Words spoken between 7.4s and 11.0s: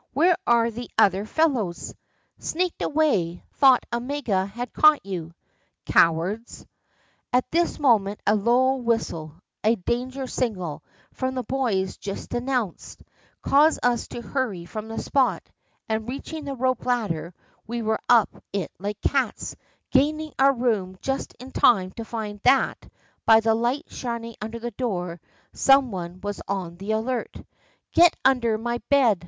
this moment a low whistle, a danger signal,